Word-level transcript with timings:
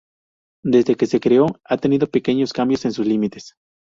Desde 0.63 0.95
que 0.95 1.05
se 1.05 1.19
creó, 1.19 1.59
ha 1.63 1.77
tenido 1.77 2.07
pequeños 2.09 2.53
cambios 2.53 2.85
en 2.85 2.91
sus 2.91 3.05
límites. 3.05 3.53